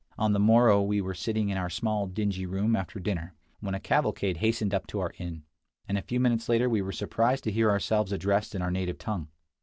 On 0.17 0.33
the 0.33 0.39
morrow 0.39 0.81
we 0.81 0.99
were 0.99 1.13
sitting 1.13 1.49
in 1.49 1.59
our 1.59 1.69
small 1.69 2.07
dingy 2.07 2.47
room 2.47 2.75
after 2.75 2.99
dinner, 2.99 3.35
when 3.59 3.75
a 3.75 3.79
cavalcade 3.79 4.37
hastened 4.37 4.73
up 4.73 4.87
to 4.87 4.99
our 4.99 5.13
inn, 5.19 5.43
and 5.87 5.95
a 5.95 6.01
few 6.01 6.19
minutes 6.19 6.49
later 6.49 6.67
we 6.67 6.81
were 6.81 6.91
surprised 6.91 7.43
to 7.43 7.51
hear 7.51 7.69
ourselves 7.69 8.11
addressed 8.11 8.55
in 8.55 8.63
our 8.63 8.71
native 8.71 8.97
tongue. 8.97 9.27